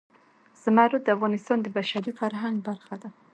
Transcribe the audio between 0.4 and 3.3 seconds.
زمرد د افغانستان د بشري فرهنګ برخه ده.